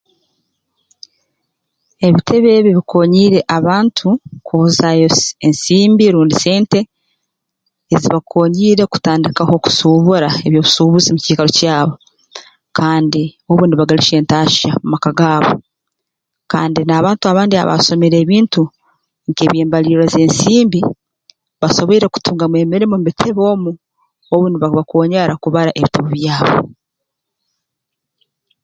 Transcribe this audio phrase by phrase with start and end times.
[2.07, 4.07] Ebitebe ebi biikoonyiire abantu
[4.45, 6.79] kwohozaayo se ensimbi rundi sente
[7.93, 11.95] ezibakoonyiire kutandikaho kusuubura eby'obusuubuzi mu kiikaro kyabo
[12.77, 15.53] kandi obu nibagalihya entaahya mu maka gaabo
[16.51, 18.61] kandi n'abantu abandi abaasomere ebintu
[19.29, 20.79] nk'eby'embalirra z'ensimbi
[21.61, 23.71] basoboire kutungamu emirimo mu bitebe omu
[24.33, 26.57] obu nibabakoonyera kubara ebitabu byabo